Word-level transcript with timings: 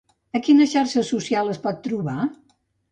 A 0.37 0.39
quina 0.47 0.67
xarxa 0.71 1.03
social 1.11 1.55
es 1.55 1.63
pot 1.69 1.87
trobar? 1.91 2.19